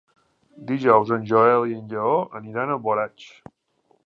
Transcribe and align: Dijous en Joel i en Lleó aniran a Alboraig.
Dijous 0.71 1.11
en 1.17 1.27
Joel 1.33 1.67
i 1.73 1.77
en 1.81 1.85
Lleó 1.93 2.17
aniran 2.41 2.75
a 2.75 2.79
Alboraig. 2.79 3.29